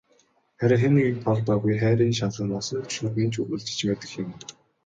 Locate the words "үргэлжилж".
3.41-3.81